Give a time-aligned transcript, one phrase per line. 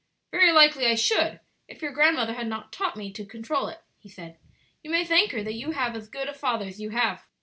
[0.31, 4.09] "Very likely I should if your grandmother had not taught me to control it," he
[4.09, 4.39] said;
[4.83, 7.23] "you may thank her that you have as good a father as you have."